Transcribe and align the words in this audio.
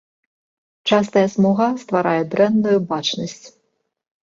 Частая 0.91 1.23
смуга 1.35 1.67
стварае 1.83 2.17
дрэнную 2.33 2.77
бачнасць. 2.95 3.41